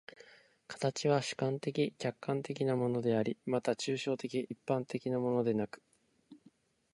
[0.67, 5.83] 形は主観的・客観的なものであり、また抽象的一般的なものでなく、